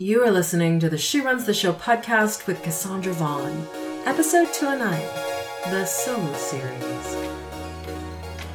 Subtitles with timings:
[0.00, 3.66] You are listening to the She Runs the Show podcast with Cassandra Vaughn,
[4.06, 7.16] episode 209, the solo series.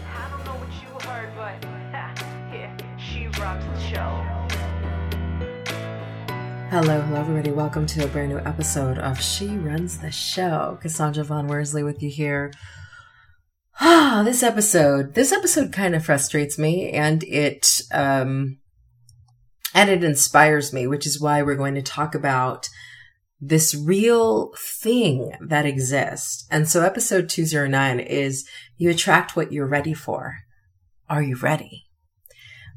[0.07, 1.61] I don't know what you heard, but
[1.91, 4.23] yeah, she rocks the show.
[6.69, 7.51] Hello, hello, everybody.
[7.51, 10.79] Welcome to a brand new episode of She Runs the Show.
[10.81, 12.53] Cassandra Von Worsley with you here.
[13.81, 18.59] Ah, this episode, this episode kind of frustrates me and it, um,
[19.73, 22.69] and it inspires me, which is why we're going to talk about
[23.41, 26.47] this real thing that exists.
[26.49, 28.47] And so episode 209 is
[28.77, 30.37] you attract what you're ready for.
[31.09, 31.83] Are you ready?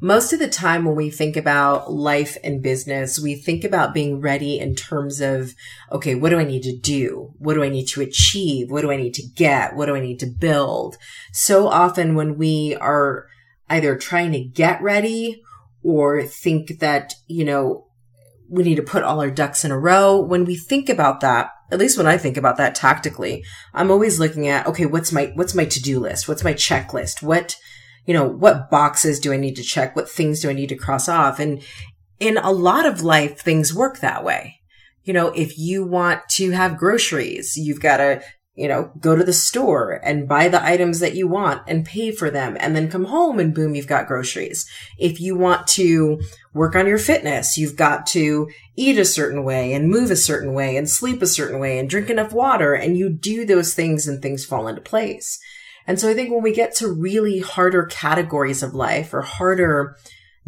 [0.00, 4.20] Most of the time when we think about life and business, we think about being
[4.20, 5.54] ready in terms of,
[5.90, 7.32] okay, what do I need to do?
[7.38, 8.70] What do I need to achieve?
[8.70, 9.74] What do I need to get?
[9.74, 10.98] What do I need to build?
[11.32, 13.26] So often when we are
[13.70, 15.42] either trying to get ready
[15.86, 17.86] or think that, you know,
[18.50, 21.50] we need to put all our ducks in a row, when we think about that,
[21.70, 25.30] at least when I think about that tactically, I'm always looking at, okay, what's my,
[25.36, 26.26] what's my to-do list?
[26.26, 27.22] What's my checklist?
[27.22, 27.56] What,
[28.04, 29.94] you know, what boxes do I need to check?
[29.94, 31.38] What things do I need to cross off?
[31.38, 31.62] And
[32.18, 34.56] in a lot of life, things work that way.
[35.04, 38.22] You know, if you want to have groceries, you've got to,
[38.56, 42.10] you know, go to the store and buy the items that you want and pay
[42.10, 44.66] for them and then come home and boom, you've got groceries.
[44.98, 46.20] If you want to
[46.54, 50.54] work on your fitness, you've got to eat a certain way and move a certain
[50.54, 54.08] way and sleep a certain way and drink enough water and you do those things
[54.08, 55.38] and things fall into place.
[55.86, 59.96] And so I think when we get to really harder categories of life or harder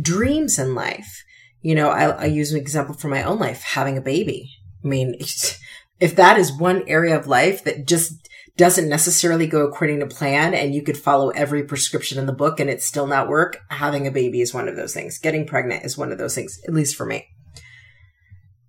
[0.01, 1.23] dreams in life,
[1.61, 4.51] you know, I, I use an example from my own life, having a baby.
[4.83, 5.14] I mean,
[6.01, 10.53] if that is one area of life that just doesn't necessarily go according to plan
[10.53, 14.07] and you could follow every prescription in the book and it still not work, having
[14.07, 15.19] a baby is one of those things.
[15.19, 17.27] Getting pregnant is one of those things, at least for me.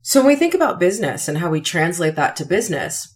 [0.01, 3.15] So when we think about business and how we translate that to business,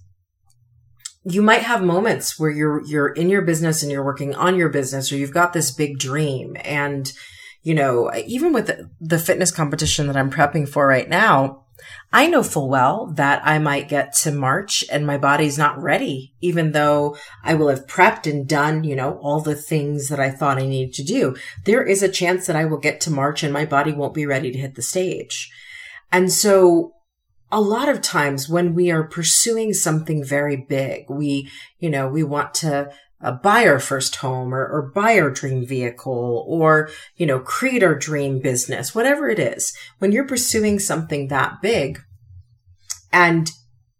[1.23, 4.69] you might have moments where you're you're in your business and you're working on your
[4.69, 7.13] business or you've got this big dream and
[7.61, 8.69] you know even with
[8.99, 11.62] the fitness competition that I'm prepping for right now
[12.11, 16.33] I know full well that I might get to March and my body's not ready
[16.41, 20.29] even though I will have prepped and done you know all the things that I
[20.29, 21.35] thought I needed to do.
[21.65, 24.25] There is a chance that I will get to March and my body won't be
[24.25, 25.51] ready to hit the stage.
[26.11, 26.93] And so
[27.53, 32.23] a lot of times when we are pursuing something very big, we, you know, we
[32.23, 32.91] want to
[33.23, 37.81] uh, buy our first home or, or buy our dream vehicle or, you know, create
[37.81, 39.75] our dream business, whatever it is.
[39.99, 41.99] When you're pursuing something that big
[43.11, 43.49] and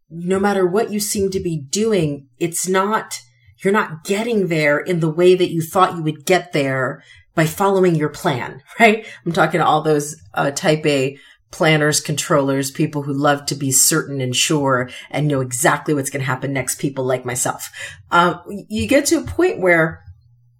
[0.10, 3.20] no matter what you seem to be doing, it's not,
[3.64, 7.02] you're not getting there in the way that you thought you would get there
[7.34, 9.06] by following your plan, right?
[9.26, 11.18] I'm talking to all those uh, type A
[11.54, 16.20] planners, controllers, people who love to be certain and sure and know exactly what's going
[16.20, 17.72] to happen next, people like myself.
[18.10, 20.04] Um, you get to a point where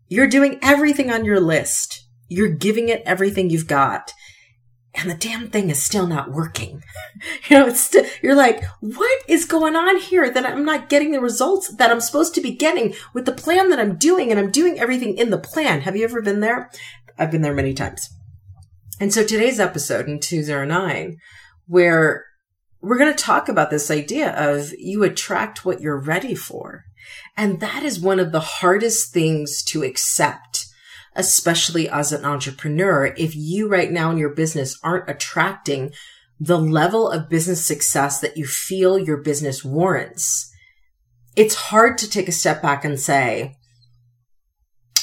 [0.08, 2.06] you're doing everything on your list.
[2.30, 4.14] You're giving it everything you've got.
[4.94, 6.84] And the damn thing is still not working.
[7.50, 11.20] you know, it's you're like, what is going on here that I'm not getting the
[11.20, 14.52] results that I'm supposed to be getting with the plan that I'm doing and I'm
[14.52, 15.82] doing everything in the plan.
[15.82, 16.70] Have you ever been there?
[17.18, 18.10] I've been there many times.
[19.00, 21.18] And so today's episode in 209,
[21.68, 22.26] where
[22.82, 26.84] we're going to talk about this idea of you attract what you're ready for.
[27.36, 30.66] And that is one of the hardest things to accept,
[31.16, 33.14] especially as an entrepreneur.
[33.18, 35.92] If you right now in your business aren't attracting
[36.40, 40.52] the level of business success that you feel your business warrants,
[41.36, 43.56] it's hard to take a step back and say,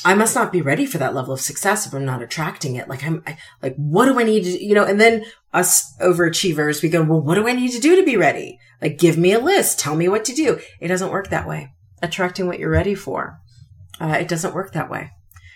[0.05, 2.89] I must not be ready for that level of success if I'm not attracting it.
[2.89, 6.83] Like I'm I, like, what do I need to, you know, and then us overachievers,
[6.83, 8.59] we go, well, what do I need to do to be ready?
[8.81, 9.79] Like, give me a list.
[9.79, 10.59] Tell me what to do.
[10.81, 11.75] It doesn't work that way.
[12.03, 13.41] Attracting what you're ready for.
[14.01, 15.11] Uh, it doesn't work that way.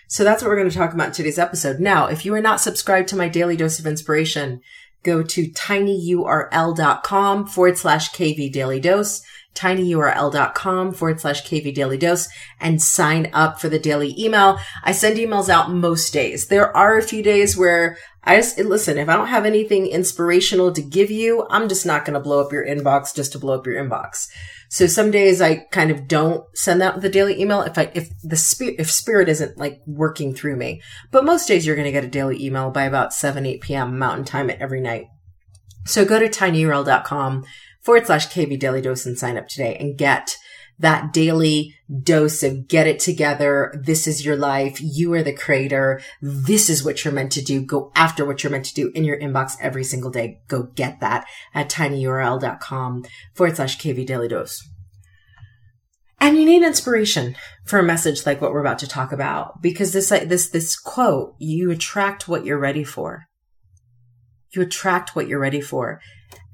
[0.07, 1.79] So that's what we're going to talk about in today's episode.
[1.79, 4.61] Now, if you are not subscribed to my daily dose of inspiration,
[5.01, 9.23] go to tinyurl.com forward slash KV daily dose
[9.55, 12.27] tinyurl.com forward slash KV Daily Dose
[12.59, 14.59] and sign up for the daily email.
[14.83, 16.47] I send emails out most days.
[16.47, 20.73] There are a few days where I just, listen, if I don't have anything inspirational
[20.73, 23.55] to give you, I'm just not going to blow up your inbox just to blow
[23.55, 24.27] up your inbox.
[24.69, 28.09] So some days I kind of don't send out the daily email if I, if
[28.23, 30.81] the spirit, if spirit isn't like working through me.
[31.11, 33.99] But most days you're going to get a daily email by about 7, 8 p.m.
[33.99, 35.05] mountain time every night.
[35.85, 37.45] So go to tinyurl.com
[37.85, 40.35] forward slash KV Daily Dose and sign up today and get
[40.79, 41.73] that daily
[42.03, 43.73] dose of get it together.
[43.81, 44.79] This is your life.
[44.81, 46.01] You are the creator.
[46.21, 47.61] This is what you're meant to do.
[47.61, 50.41] Go after what you're meant to do in your inbox every single day.
[50.47, 54.67] Go get that at tinyurl.com forward slash KV daily dose.
[56.19, 57.35] And you need inspiration
[57.65, 61.35] for a message like what we're about to talk about because this, this, this quote,
[61.37, 63.25] you attract what you're ready for.
[64.51, 66.01] You attract what you're ready for.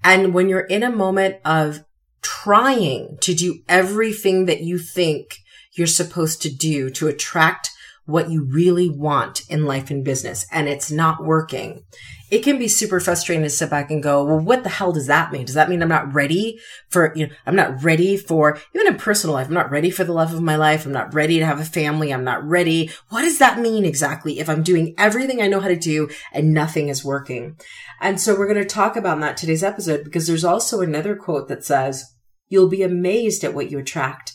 [0.03, 1.83] And when you're in a moment of
[2.21, 5.37] trying to do everything that you think
[5.73, 7.71] you're supposed to do to attract
[8.05, 11.83] what you really want in life and business and it's not working.
[12.31, 15.07] It can be super frustrating to sit back and go, well, what the hell does
[15.07, 15.45] that mean?
[15.45, 16.57] Does that mean I'm not ready
[16.89, 20.05] for, you know, I'm not ready for, even in personal life, I'm not ready for
[20.05, 20.85] the love of my life.
[20.85, 22.13] I'm not ready to have a family.
[22.13, 22.89] I'm not ready.
[23.09, 26.53] What does that mean exactly if I'm doing everything I know how to do and
[26.53, 27.57] nothing is working?
[27.99, 31.49] And so we're going to talk about that today's episode because there's also another quote
[31.49, 32.05] that says,
[32.47, 34.33] you'll be amazed at what you attract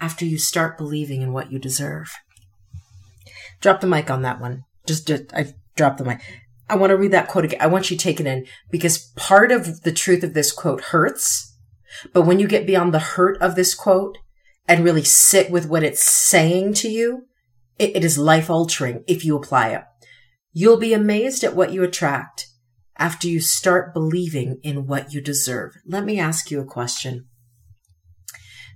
[0.00, 2.12] after you start believing in what you deserve.
[3.62, 4.64] Drop the mic on that one.
[4.84, 6.20] Just, just I dropped the mic.
[6.72, 7.60] I want to read that quote again.
[7.60, 10.80] I want you to take it in because part of the truth of this quote
[10.80, 11.54] hurts.
[12.14, 14.16] But when you get beyond the hurt of this quote
[14.66, 17.26] and really sit with what it's saying to you,
[17.78, 19.82] it, it is life altering if you apply it.
[20.54, 22.46] You'll be amazed at what you attract
[22.96, 25.74] after you start believing in what you deserve.
[25.84, 27.26] Let me ask you a question.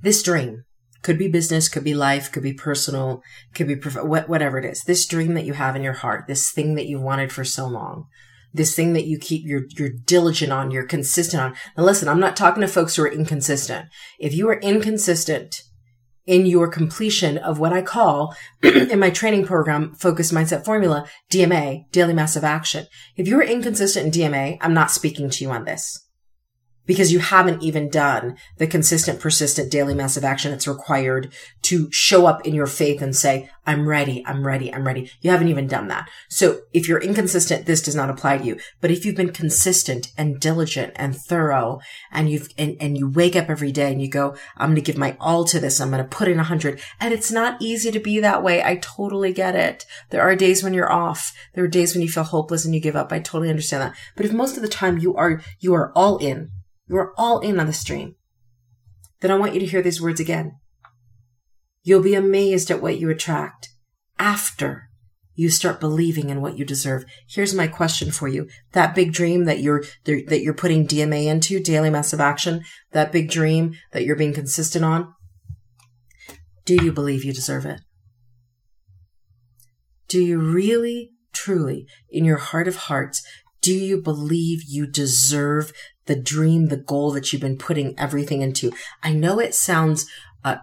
[0.02, 0.65] This dream,
[1.06, 3.22] could be business, could be life, could be personal,
[3.54, 4.82] could be prof- whatever it is.
[4.82, 7.64] This dream that you have in your heart, this thing that you wanted for so
[7.68, 8.08] long,
[8.52, 11.54] this thing that you keep, you're, you're diligent on, you're consistent on.
[11.76, 13.86] Now listen, I'm not talking to folks who are inconsistent.
[14.18, 15.62] If you are inconsistent
[16.26, 21.88] in your completion of what I call in my training program, Focus mindset formula, DMA,
[21.92, 22.86] daily massive action.
[23.14, 26.05] If you're inconsistent in DMA, I'm not speaking to you on this
[26.86, 32.26] because you haven't even done the consistent, persistent daily massive action that's required to show
[32.26, 34.22] up in your faith and say, I'm ready.
[34.24, 34.72] I'm ready.
[34.72, 35.10] I'm ready.
[35.20, 36.08] You haven't even done that.
[36.28, 38.58] So if you're inconsistent, this does not apply to you.
[38.80, 41.80] But if you've been consistent and diligent and thorough
[42.12, 44.82] and you've, and, and you wake up every day and you go, I'm going to
[44.82, 45.80] give my all to this.
[45.80, 46.80] I'm going to put in a hundred.
[47.00, 48.62] And it's not easy to be that way.
[48.62, 49.84] I totally get it.
[50.10, 51.34] There are days when you're off.
[51.54, 53.12] There are days when you feel hopeless and you give up.
[53.12, 53.96] I totally understand that.
[54.14, 56.52] But if most of the time you are, you are all in,
[56.88, 58.16] you are all in on the stream.
[59.20, 60.58] Then I want you to hear these words again.
[61.82, 63.68] You'll be amazed at what you attract
[64.18, 64.88] after
[65.34, 67.04] you start believing in what you deserve.
[67.28, 68.48] Here's my question for you.
[68.72, 73.30] That big dream that you're, that you're putting DMA into, daily massive action, that big
[73.30, 75.12] dream that you're being consistent on,
[76.64, 77.80] do you believe you deserve it?
[80.08, 83.22] Do you really, truly, in your heart of hearts,
[83.60, 85.72] do you believe you deserve
[86.06, 88.72] the dream, the goal that you've been putting everything into.
[89.02, 90.06] I know it sounds
[90.44, 90.56] uh,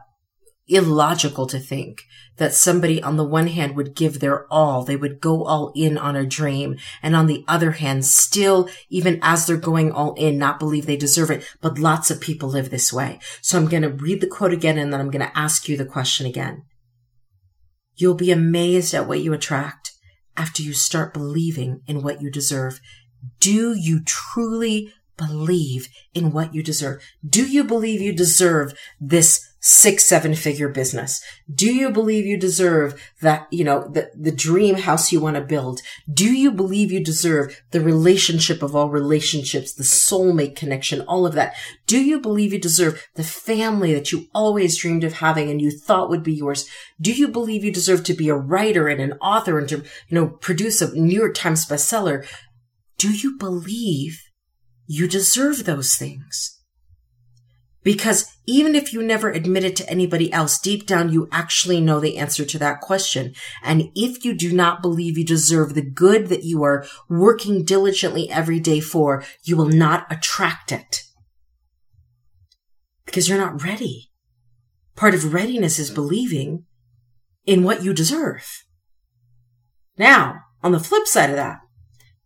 [0.68, 2.04] illogical to think
[2.38, 5.98] that somebody on the one hand would give their all, they would go all in
[5.98, 10.38] on a dream, and on the other hand, still, even as they're going all in,
[10.38, 11.48] not believe they deserve it.
[11.62, 13.19] But lots of people live this way.
[13.42, 15.78] So I'm going to read the quote again, and then I'm going to ask you
[15.78, 16.63] the question again.
[17.96, 19.92] You'll be amazed at what you attract
[20.36, 22.80] after you start believing in what you deserve.
[23.39, 24.92] Do you truly
[25.28, 27.02] believe in what you deserve?
[27.28, 31.24] Do you believe you deserve this six, seven figure business?
[31.52, 35.42] Do you believe you deserve that, you know, the, the dream house you want to
[35.42, 35.80] build?
[36.12, 41.34] Do you believe you deserve the relationship of all relationships, the soulmate connection, all of
[41.36, 41.56] that?
[41.88, 45.72] Do you believe you deserve the family that you always dreamed of having and you
[45.72, 46.68] thought would be yours?
[47.00, 49.84] Do you believe you deserve to be a writer and an author and to, you
[50.12, 52.27] know, produce a New York Times bestseller?
[52.98, 54.22] Do you believe
[54.86, 56.60] you deserve those things.
[57.84, 62.00] Because even if you never admit it to anybody else, deep down you actually know
[62.00, 63.34] the answer to that question.
[63.62, 68.30] And if you do not believe you deserve the good that you are working diligently
[68.30, 71.04] every day for, you will not attract it.
[73.06, 74.12] Because you're not ready.
[74.96, 76.66] Part of readiness is believing
[77.46, 78.63] in what you deserve.
[79.98, 81.60] Now, on the flip side of that,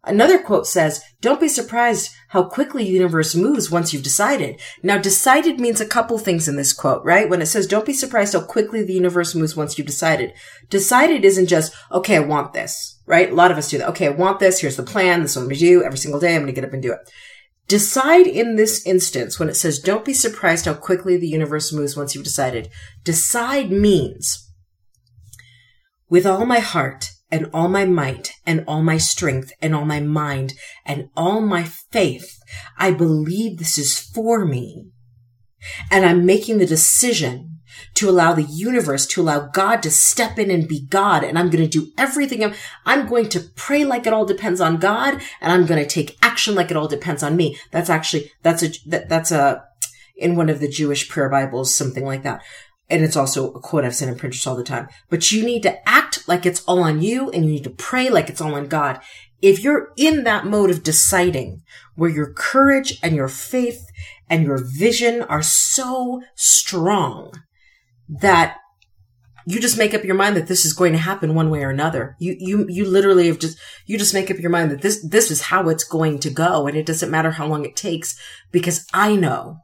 [0.08, 4.60] Another quote says, don't be surprised how quickly the universe moves once you've decided.
[4.82, 7.30] Now, decided means a couple things in this quote, right?
[7.30, 10.34] When it says, don't be surprised how quickly the universe moves once you've decided.
[10.70, 13.32] Decided isn't just, okay, I want this, right?
[13.32, 13.90] A lot of us do that.
[13.90, 14.60] Okay, I want this.
[14.62, 15.22] Here's the plan.
[15.22, 16.36] This is what I'm going to do every single day.
[16.36, 17.00] I'm going to get up and do it.
[17.68, 21.98] Decide in this instance when it says, don't be surprised how quickly the universe moves
[21.98, 22.70] once you've decided.
[23.04, 24.50] Decide means,
[26.10, 30.00] with all my heart, and all my might and all my strength and all my
[30.00, 30.54] mind
[30.86, 32.38] and all my faith.
[32.78, 34.88] I believe this is for me.
[35.92, 37.60] and I'm making the decision
[37.96, 41.24] to allow the universe, to allow God to step in and be God.
[41.24, 42.44] And I'm going to do everything.
[42.44, 42.54] I'm,
[42.86, 45.22] I'm going to pray like it all depends on God.
[45.42, 47.58] And I'm going to take action like it all depends on me.
[47.72, 49.64] That's actually, that's a, that, that's a,
[50.16, 52.42] in one of the Jewish prayer Bibles, something like that.
[52.90, 54.88] And it's also a quote I've sent in printers all the time.
[55.10, 58.10] But you need to act like it's all on you and you need to pray
[58.10, 59.02] like it's all on God.
[59.42, 61.62] If you're in that mode of deciding
[61.96, 63.86] where your courage and your faith
[64.30, 67.34] and your vision are so strong
[68.08, 68.58] that
[69.46, 71.70] you just make up your mind that this is going to happen one way or
[71.70, 72.18] another.
[72.20, 75.32] You, you, you literally have just, you just make up your mind that this, this
[75.32, 76.68] is how it's going to go.
[76.68, 78.20] And it doesn't matter how long it takes
[78.52, 79.60] because I know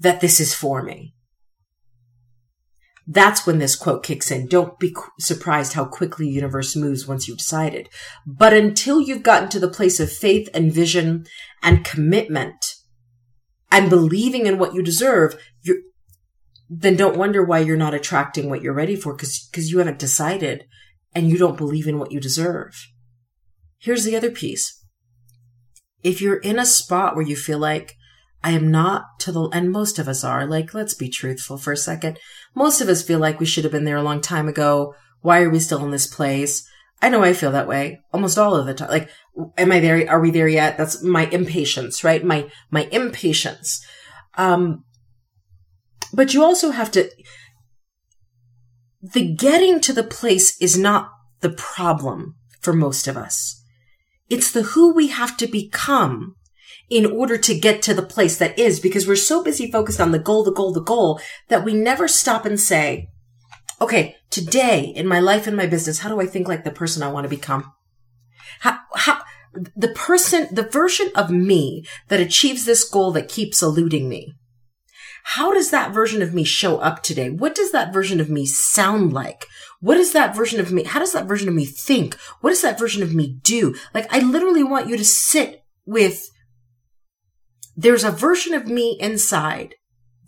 [0.00, 1.14] that this is for me.
[3.06, 4.46] That's when this quote kicks in.
[4.46, 7.90] Don't be surprised how quickly the universe moves once you've decided.
[8.26, 11.26] But until you've gotten to the place of faith and vision
[11.62, 12.76] and commitment
[13.70, 15.78] and believing in what you deserve, you're,
[16.70, 19.98] then don't wonder why you're not attracting what you're ready for because because you haven't
[19.98, 20.64] decided
[21.14, 22.74] and you don't believe in what you deserve.
[23.78, 24.82] Here's the other piece.
[26.02, 27.96] If you're in a spot where you feel like
[28.44, 31.72] I am not to the, and most of us are, like, let's be truthful for
[31.72, 32.18] a second.
[32.54, 34.94] Most of us feel like we should have been there a long time ago.
[35.22, 36.62] Why are we still in this place?
[37.00, 38.90] I know I feel that way almost all of the time.
[38.90, 39.08] Like,
[39.56, 40.10] am I there?
[40.10, 40.76] Are we there yet?
[40.76, 42.22] That's my impatience, right?
[42.22, 43.82] My, my impatience.
[44.36, 44.84] Um,
[46.12, 47.10] but you also have to,
[49.00, 51.08] the getting to the place is not
[51.40, 53.62] the problem for most of us.
[54.28, 56.36] It's the who we have to become
[56.90, 60.12] in order to get to the place that is because we're so busy focused on
[60.12, 63.08] the goal, the goal, the goal that we never stop and say,
[63.80, 67.02] okay, today in my life and my business, how do I think like the person
[67.02, 67.72] I want to become?
[68.60, 69.22] How, how,
[69.76, 74.34] the person, the version of me that achieves this goal that keeps eluding me.
[75.24, 77.30] How does that version of me show up today?
[77.30, 79.46] What does that version of me sound like?
[79.80, 80.84] What is that version of me?
[80.84, 82.14] How does that version of me think?
[82.40, 83.74] What does that version of me do?
[83.94, 86.22] Like, I literally want you to sit with
[87.76, 89.74] there's a version of me inside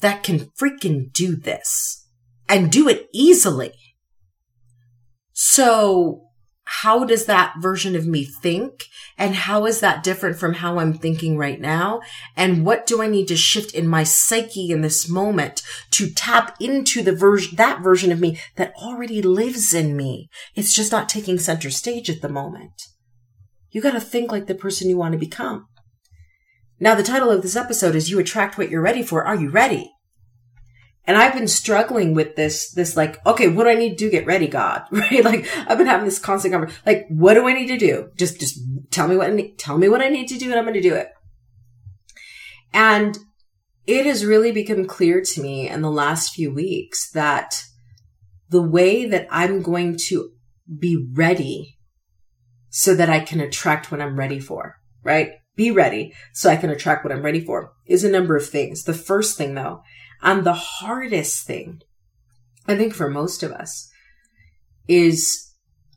[0.00, 2.06] that can freaking do this
[2.48, 3.72] and do it easily.
[5.32, 6.26] So
[6.68, 8.86] how does that version of me think?
[9.16, 12.00] And how is that different from how I'm thinking right now?
[12.36, 15.62] And what do I need to shift in my psyche in this moment
[15.92, 20.28] to tap into the version, that version of me that already lives in me?
[20.56, 22.82] It's just not taking center stage at the moment.
[23.70, 25.68] You got to think like the person you want to become.
[26.78, 29.24] Now, the title of this episode is You Attract What You're Ready For.
[29.24, 29.92] Are you ready?
[31.06, 34.10] And I've been struggling with this, this like, okay, what do I need to do?
[34.10, 35.24] Get ready, God, right?
[35.24, 36.82] Like, I've been having this constant conversation.
[36.84, 38.10] Like, what do I need to do?
[38.16, 38.58] Just, just
[38.90, 40.74] tell me what I need, tell me what I need to do and I'm going
[40.74, 41.08] to do it.
[42.74, 43.16] And
[43.86, 47.62] it has really become clear to me in the last few weeks that
[48.50, 50.32] the way that I'm going to
[50.78, 51.78] be ready
[52.68, 55.30] so that I can attract what I'm ready for, right?
[55.56, 58.84] Be ready so I can attract what I'm ready for is a number of things.
[58.84, 59.82] The first thing though,
[60.22, 61.80] and the hardest thing,
[62.68, 63.90] I think for most of us,
[64.86, 65.54] is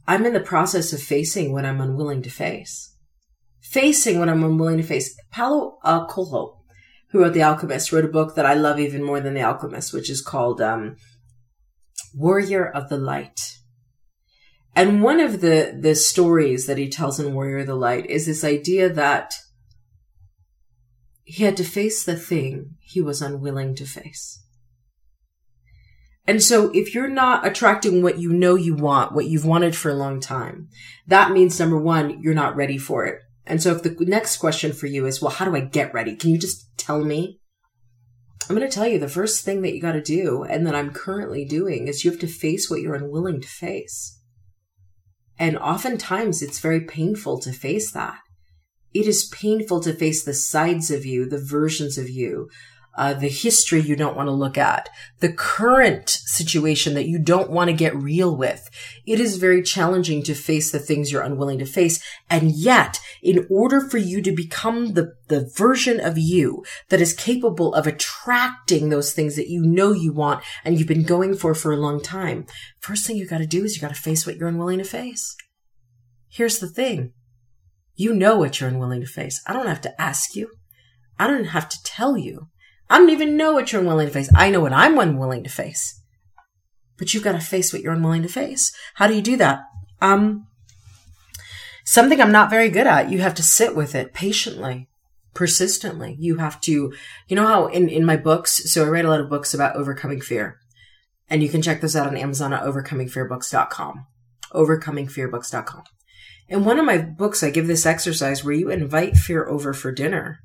[0.08, 2.96] I'm in the process of facing what I'm unwilling to face.
[3.62, 5.16] Facing what I'm unwilling to face.
[5.32, 6.64] Paulo Coelho,
[7.12, 9.94] who wrote The Alchemist, wrote a book that I love even more than The Alchemist,
[9.94, 10.96] which is called um,
[12.16, 13.40] Warrior of the Light.
[14.76, 18.26] And one of the, the stories that he tells in Warrior of the Light is
[18.26, 19.36] this idea that
[21.30, 24.44] he had to face the thing he was unwilling to face.
[26.26, 29.92] And so if you're not attracting what you know you want, what you've wanted for
[29.92, 30.70] a long time,
[31.06, 33.20] that means number one, you're not ready for it.
[33.46, 36.16] And so if the next question for you is, well, how do I get ready?
[36.16, 37.40] Can you just tell me?
[38.50, 40.74] I'm going to tell you the first thing that you got to do and that
[40.74, 44.20] I'm currently doing is you have to face what you're unwilling to face.
[45.38, 48.18] And oftentimes it's very painful to face that
[48.94, 52.50] it is painful to face the sides of you, the versions of you,
[53.00, 57.50] uh, the history you don't want to look at, the current situation that you don't
[57.50, 58.70] want to get real with.
[59.06, 62.04] It is very challenging to face the things you're unwilling to face.
[62.30, 67.14] And yet, in order for you to become the, the version of you that is
[67.14, 71.56] capable of attracting those things that you know you want and you've been going for
[71.56, 72.48] for a long time,
[72.82, 74.84] first thing you got to do is you got to face what you're unwilling to
[74.84, 75.38] face.
[76.28, 77.14] Here's the thing.
[78.00, 79.42] You know what you're unwilling to face.
[79.46, 80.50] I don't have to ask you.
[81.20, 82.48] I don't have to tell you.
[82.90, 84.30] I don't even know what you're unwilling to face.
[84.34, 86.02] I know what I'm unwilling to face.
[86.98, 88.72] But you've got to face what you're unwilling to face.
[88.94, 89.60] How do you do that?
[90.00, 90.48] Um,
[91.84, 93.10] something I'm not very good at.
[93.12, 94.88] You have to sit with it patiently.
[95.34, 96.16] persistently.
[96.20, 96.94] You have to,
[97.28, 99.76] you know how in, in my books, so I write a lot of books about
[99.76, 100.58] overcoming fear.
[101.30, 104.06] And you can check those out on Amazon at overcomingfearbooks.com.
[104.54, 105.84] Overcomingfearbooks.com.
[106.50, 109.92] In one of my books, I give this exercise where you invite fear over for
[109.92, 110.40] dinner.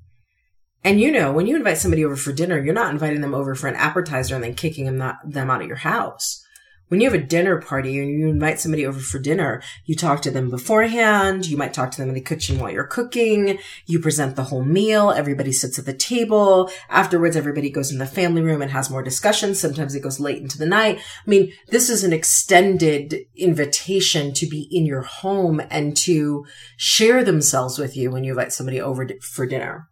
[0.85, 3.55] And you know, when you invite somebody over for dinner, you're not inviting them over
[3.55, 6.44] for an appetizer and then kicking them, them out of your house
[6.89, 10.23] when you have a dinner party and you invite somebody over for dinner, you talk
[10.23, 11.47] to them beforehand.
[11.47, 13.59] You might talk to them in the kitchen while you're cooking.
[13.87, 15.11] You present the whole meal.
[15.11, 16.71] Everybody sits at the table.
[16.91, 19.59] Afterwards, everybody goes in the family room and has more discussions.
[19.59, 20.99] Sometimes it goes late into the night.
[20.99, 27.25] I mean, this is an extended invitation to be in your home and to share
[27.25, 29.89] themselves with you when you invite somebody over for dinner.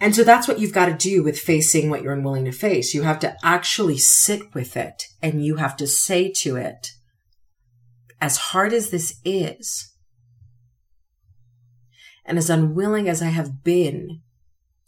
[0.00, 2.92] And so that's what you've got to do with facing what you're unwilling to face.
[2.92, 6.88] You have to actually sit with it and you have to say to it,
[8.20, 9.92] as hard as this is,
[12.24, 14.20] and as unwilling as I have been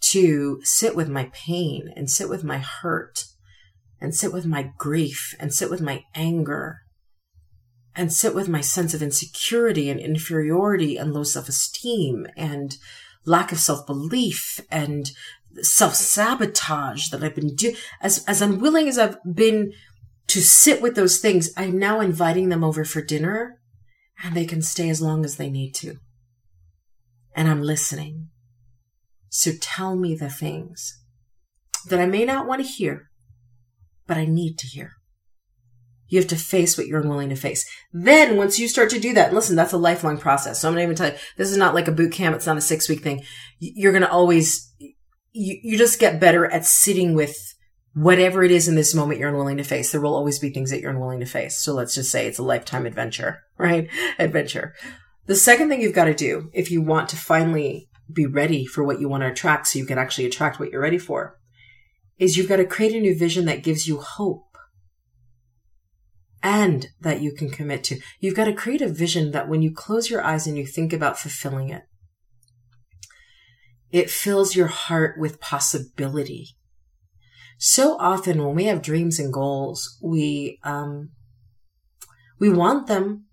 [0.01, 3.25] to sit with my pain and sit with my hurt
[4.01, 6.81] and sit with my grief and sit with my anger
[7.95, 12.77] and sit with my sense of insecurity and inferiority and low self esteem and
[13.29, 15.11] lack of self belief and
[15.63, 19.73] self sabotage that I've been doing, as, as unwilling as I've been
[20.29, 23.61] to sit with those things, I'm now inviting them over for dinner
[24.23, 25.97] and they can stay as long as they need to.
[27.35, 28.29] And I'm listening.
[29.31, 31.03] So tell me the things
[31.87, 33.11] that I may not want to hear,
[34.07, 34.98] but I need to hear.
[36.09, 37.69] You have to face what you're unwilling to face.
[37.93, 40.61] Then once you start to do that, listen, that's a lifelong process.
[40.61, 42.35] So I'm to even tell you, this is not like a boot camp.
[42.35, 43.23] It's not a six week thing.
[43.59, 44.73] You're going to always,
[45.33, 47.37] you, you just get better at sitting with
[47.95, 49.93] whatever it is in this moment you're unwilling to face.
[49.93, 51.59] There will always be things that you're unwilling to face.
[51.59, 53.89] So let's just say it's a lifetime adventure, right?
[54.19, 54.75] Adventure.
[55.27, 58.83] The second thing you've got to do if you want to finally be ready for
[58.83, 61.37] what you want to attract so you can actually attract what you're ready for
[62.19, 64.48] is you've got to create a new vision that gives you hope
[66.49, 68.01] and that you can commit to.
[68.21, 70.95] You've got to create a vision that when you close your eyes and you think
[70.95, 71.83] about fulfilling it,
[73.93, 76.57] it fills your heart with possibility.
[77.59, 81.11] So often when we have dreams and goals, we, um,
[82.39, 83.27] we want them.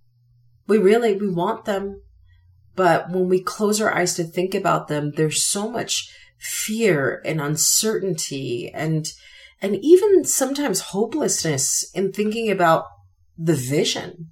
[0.67, 2.01] We really, we want them.
[2.75, 7.39] But when we close our eyes to think about them, there's so much fear and
[7.39, 9.07] uncertainty and,
[9.61, 12.87] and even sometimes hopelessness in thinking about
[13.37, 14.31] the vision.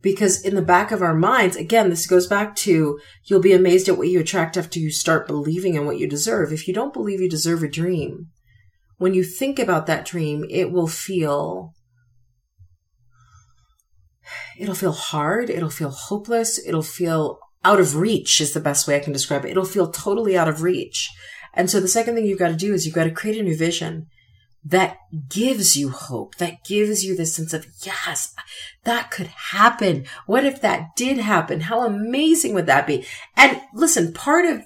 [0.00, 3.88] Because in the back of our minds, again, this goes back to you'll be amazed
[3.88, 6.52] at what you attract after you start believing in what you deserve.
[6.52, 8.28] If you don't believe you deserve a dream,
[8.98, 11.72] when you think about that dream, it will feel
[14.58, 18.96] it'll feel hard, it'll feel hopeless, it'll feel out of reach is the best way
[18.96, 19.50] I can describe it.
[19.50, 21.10] It'll feel totally out of reach.
[21.54, 23.42] And so the second thing you've got to do is you've got to create a
[23.42, 24.06] new vision
[24.68, 28.34] that gives you hope, that gives you this sense of, yes,
[28.84, 30.04] that could happen.
[30.26, 31.60] What if that did happen?
[31.60, 33.06] How amazing would that be?
[33.36, 34.62] And listen, part of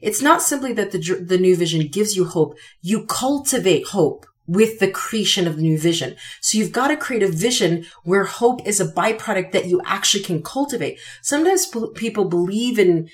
[0.00, 2.56] it's not simply that the, the new vision gives you hope.
[2.82, 6.16] You cultivate hope with the creation of the new vision.
[6.40, 10.24] So you've got to create a vision where hope is a byproduct that you actually
[10.24, 10.98] can cultivate.
[11.22, 13.08] Sometimes people believe in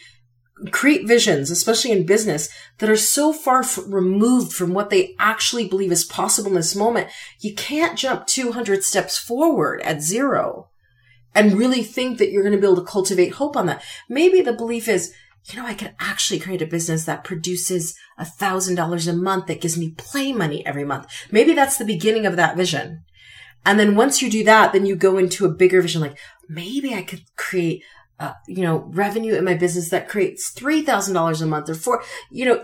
[0.71, 5.69] create visions, especially in business, that are so far f- removed from what they actually
[5.69, 7.09] believe is possible in this moment.
[7.41, 10.69] You can't jump 200 steps forward at zero
[11.35, 13.83] and really think that you're going to be able to cultivate hope on that.
[14.09, 15.13] Maybe the belief is,
[15.45, 19.47] you know, I could actually create a business that produces a thousand dollars a month
[19.47, 21.07] that gives me play money every month.
[21.31, 23.05] Maybe that's the beginning of that vision.
[23.65, 26.95] And then once you do that, then you go into a bigger vision, like maybe
[26.95, 27.83] I could create
[28.19, 32.45] uh, you know, revenue in my business that creates $3,000 a month or four, you
[32.45, 32.63] know,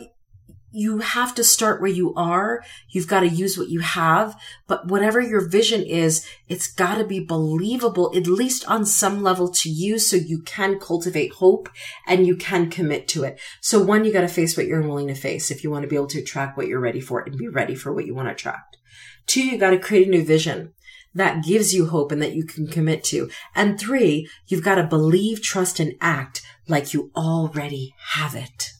[0.72, 2.64] you have to start where you are.
[2.88, 4.34] You've got to use what you have.
[4.66, 9.50] But whatever your vision is, it's got to be believable, at least on some level
[9.50, 11.68] to you so you can cultivate hope
[12.06, 13.38] and you can commit to it.
[13.60, 15.88] So one, you got to face what you're willing to face if you want to
[15.88, 18.28] be able to attract what you're ready for and be ready for what you want
[18.28, 18.78] to attract.
[19.26, 20.72] Two, you got to create a new vision
[21.14, 23.28] that gives you hope and that you can commit to.
[23.54, 28.70] And three, you've got to believe, trust, and act like you already have it.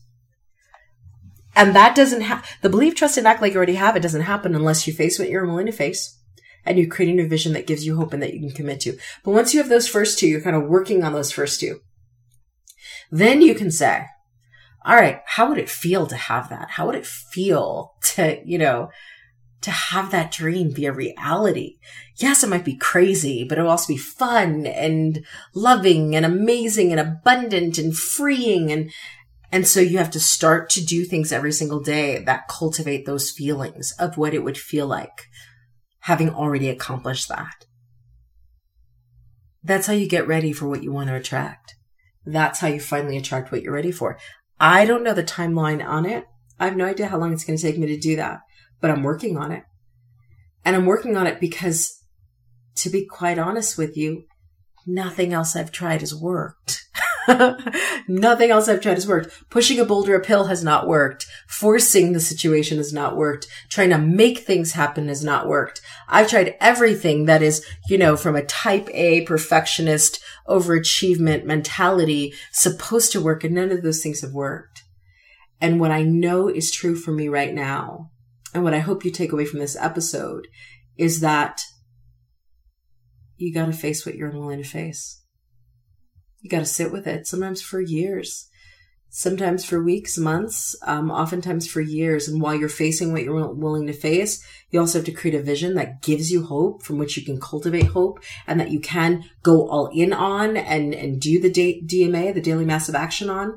[1.55, 4.23] And that doesn't have the believe, trust, and act like you already have it doesn't
[4.23, 6.18] happen unless you face what you're willing to face
[6.64, 8.97] and you're creating a vision that gives you hope and that you can commit to.
[9.25, 11.81] But once you have those first two, you're kind of working on those first two.
[13.11, 14.07] Then you can say,
[14.85, 16.71] all right, how would it feel to have that?
[16.71, 18.90] How would it feel to, you know,
[19.62, 21.77] to have that dream be a reality.
[22.16, 27.01] Yes, it might be crazy, but it'll also be fun and loving and amazing and
[27.01, 28.92] abundant and freeing and
[29.53, 33.31] And so you have to start to do things every single day that cultivate those
[33.31, 35.29] feelings of what it would feel like
[36.01, 37.66] having already accomplished that.
[39.62, 41.77] That's how you get ready for what you want to attract.
[42.25, 44.18] That's how you finally attract what you're ready for.
[44.59, 46.25] I don't know the timeline on it.
[46.59, 48.40] I have no idea how long it's going to take me to do that,
[48.83, 49.64] but I'm working on it.
[50.62, 52.05] And I'm working on it because,
[52.77, 54.25] to be quite honest with you,
[54.87, 56.85] nothing else I've tried has worked.
[58.09, 59.49] Nothing else I've tried has worked.
[59.49, 61.27] Pushing a boulder uphill has not worked.
[61.47, 63.47] Forcing the situation has not worked.
[63.71, 65.81] Trying to make things happen has not worked.
[66.09, 73.12] I've tried everything that is, you know, from a type A perfectionist overachievement mentality supposed
[73.12, 74.83] to work and none of those things have worked.
[75.61, 78.11] And what I know is true for me right now,
[78.54, 80.46] and what I hope you take away from this episode
[80.96, 81.62] is that
[83.36, 85.22] you got to face what you're unwilling to face.
[86.40, 88.48] You got to sit with it, sometimes for years,
[89.08, 92.28] sometimes for weeks, months, um, oftentimes for years.
[92.28, 95.42] And while you're facing what you're willing to face, you also have to create a
[95.42, 99.24] vision that gives you hope from which you can cultivate hope and that you can
[99.42, 103.56] go all in on and, and do the DMA, the daily massive action on.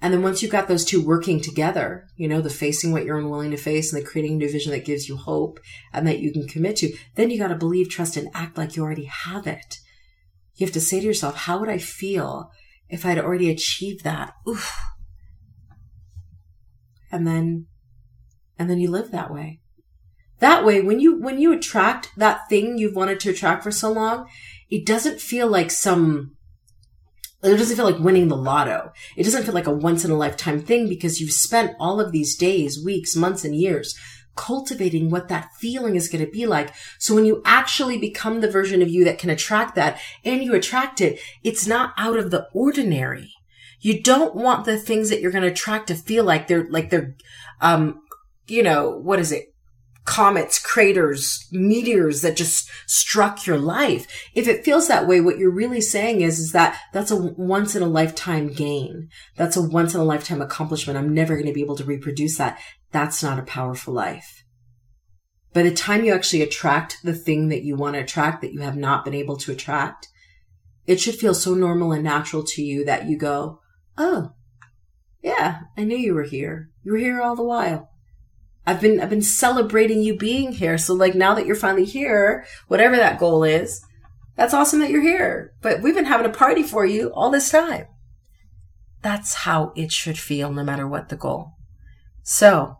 [0.00, 3.18] And then once you've got those two working together, you know, the facing what you're
[3.18, 5.58] unwilling to face and the creating a new vision that gives you hope
[5.92, 8.76] and that you can commit to, then you got to believe, trust, and act like
[8.76, 9.78] you already have it.
[10.54, 12.52] You have to say to yourself, how would I feel
[12.88, 14.34] if I'd already achieved that?
[14.48, 14.76] Oof.
[17.10, 17.66] And then,
[18.56, 19.60] and then you live that way.
[20.38, 23.90] That way, when you, when you attract that thing you've wanted to attract for so
[23.90, 24.28] long,
[24.70, 26.36] it doesn't feel like some,
[27.42, 28.92] it doesn't feel like winning the lotto.
[29.16, 32.10] It doesn't feel like a once in a lifetime thing because you've spent all of
[32.10, 33.96] these days, weeks, months, and years
[34.38, 36.72] cultivating what that feeling is going to be like.
[36.98, 40.54] So when you actually become the version of you that can attract that and you
[40.54, 43.32] attract it, it's not out of the ordinary.
[43.80, 46.90] You don't want the things that you're going to attract to feel like they're, like
[46.90, 47.16] they're,
[47.60, 48.00] um,
[48.46, 49.47] you know, what is it?
[50.08, 54.06] Comets, craters, meteors that just struck your life.
[54.34, 57.76] If it feels that way, what you're really saying is, is that that's a once
[57.76, 59.10] in a lifetime gain.
[59.36, 60.98] That's a once in a lifetime accomplishment.
[60.98, 62.58] I'm never going to be able to reproduce that.
[62.90, 64.44] That's not a powerful life.
[65.52, 68.60] By the time you actually attract the thing that you want to attract that you
[68.60, 70.08] have not been able to attract,
[70.86, 73.60] it should feel so normal and natural to you that you go,
[73.98, 74.32] Oh,
[75.22, 76.70] yeah, I knew you were here.
[76.82, 77.90] You were here all the while.
[78.68, 80.76] I've been, I've been celebrating you being here.
[80.76, 83.82] So like now that you're finally here, whatever that goal is,
[84.36, 85.54] that's awesome that you're here.
[85.62, 87.86] But we've been having a party for you all this time.
[89.00, 91.52] That's how it should feel no matter what the goal.
[92.22, 92.77] So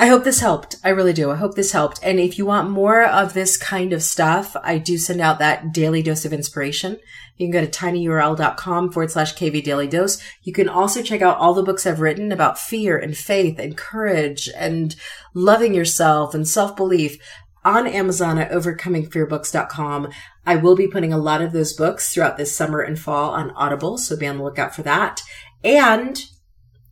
[0.00, 0.76] I hope this helped.
[0.82, 1.30] I really do.
[1.30, 2.00] I hope this helped.
[2.02, 5.74] And if you want more of this kind of stuff, I do send out that
[5.74, 6.98] daily dose of inspiration.
[7.36, 10.18] You can go to tinyurl.com forward slash KV daily dose.
[10.42, 13.76] You can also check out all the books I've written about fear and faith and
[13.76, 14.96] courage and
[15.34, 17.18] loving yourself and self belief
[17.62, 20.08] on Amazon at overcomingfearbooks.com.
[20.46, 23.50] I will be putting a lot of those books throughout this summer and fall on
[23.50, 23.98] Audible.
[23.98, 25.20] So be on the lookout for that.
[25.62, 26.24] And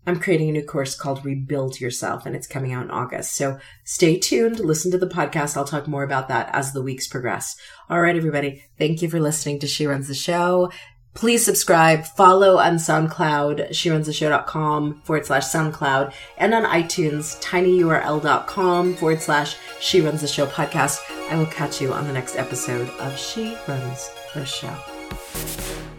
[0.09, 3.35] I'm creating a new course called Rebuild Yourself and it's coming out in August.
[3.35, 5.57] So stay tuned, listen to the podcast.
[5.57, 7.57] I'll talk more about that as the weeks progress.
[7.91, 8.65] All right, everybody.
[8.79, 10.71] Thank you for listening to She Runs the Show.
[11.13, 19.57] Please subscribe, follow on SoundCloud, SheRunsTheShow.com forward slash SoundCloud, and on iTunes, tinyurl.com forward slash
[19.81, 21.01] She Runs the Show podcast.
[21.31, 25.98] I will catch you on the next episode of She Runs the Show.